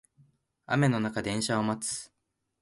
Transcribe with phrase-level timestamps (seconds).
[0.65, 2.11] 雨の中電車を待つ